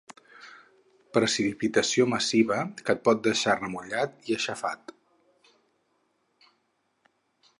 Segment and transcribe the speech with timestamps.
[1.17, 2.57] Precipitació massiva
[2.87, 4.97] que et pot deixar remullat i aixafat.